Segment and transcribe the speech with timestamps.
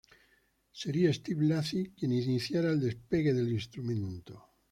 [0.71, 4.43] Sería Steve Lacy quien iniciara el despegue del instrumento.